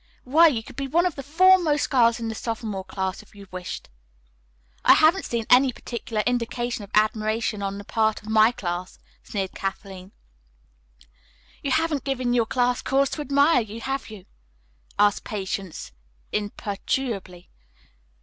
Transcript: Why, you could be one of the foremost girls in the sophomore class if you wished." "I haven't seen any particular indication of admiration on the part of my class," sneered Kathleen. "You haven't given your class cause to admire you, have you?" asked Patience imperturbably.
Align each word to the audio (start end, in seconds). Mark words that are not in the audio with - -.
Why, 0.23 0.47
you 0.47 0.63
could 0.63 0.77
be 0.77 0.87
one 0.87 1.05
of 1.05 1.13
the 1.13 1.21
foremost 1.21 1.91
girls 1.91 2.19
in 2.19 2.27
the 2.27 2.33
sophomore 2.33 2.83
class 2.83 3.21
if 3.21 3.35
you 3.35 3.45
wished." 3.51 3.87
"I 4.83 4.93
haven't 4.93 5.25
seen 5.25 5.45
any 5.47 5.71
particular 5.71 6.23
indication 6.25 6.83
of 6.83 6.89
admiration 6.95 7.61
on 7.61 7.77
the 7.77 7.83
part 7.83 8.19
of 8.19 8.27
my 8.27 8.51
class," 8.51 8.97
sneered 9.21 9.53
Kathleen. 9.53 10.11
"You 11.61 11.69
haven't 11.69 12.03
given 12.03 12.33
your 12.33 12.47
class 12.47 12.81
cause 12.81 13.11
to 13.11 13.21
admire 13.21 13.61
you, 13.61 13.79
have 13.81 14.09
you?" 14.09 14.25
asked 14.97 15.23
Patience 15.23 15.91
imperturbably. 16.31 17.51